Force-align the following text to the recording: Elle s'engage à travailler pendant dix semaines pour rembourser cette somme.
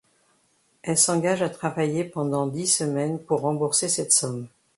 Elle 0.81 0.97
s'engage 0.97 1.43
à 1.43 1.49
travailler 1.51 2.03
pendant 2.03 2.47
dix 2.47 2.65
semaines 2.65 3.19
pour 3.19 3.41
rembourser 3.41 3.87
cette 3.87 4.11
somme. 4.11 4.47